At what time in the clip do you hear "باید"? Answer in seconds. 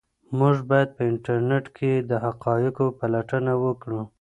0.69-0.89